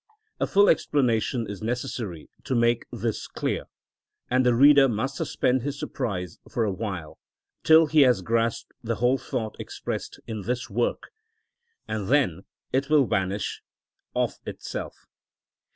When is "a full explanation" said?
0.39-1.45